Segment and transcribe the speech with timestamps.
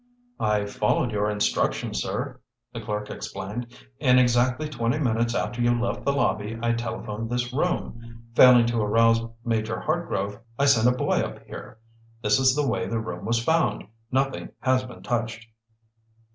[0.39, 2.41] "I followed your instructions, sir,"
[2.73, 3.67] the clerk explained.
[3.99, 8.23] "In exactly twenty minutes after you left the lobby I telephoned this room.
[8.33, 11.77] Failing to arouse Major Hartgrove I sent a boy up here.
[12.23, 13.83] This is the way the room was found.
[14.11, 15.45] Nothing has been touched."